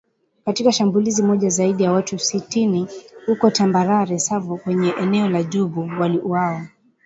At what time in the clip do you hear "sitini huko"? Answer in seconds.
2.19-3.49